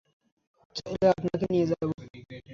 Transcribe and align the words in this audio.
চাইলে 0.75 1.05
আপনাকে 1.09 1.45
নিয়ে 1.51 1.65
যাবো। 1.71 1.93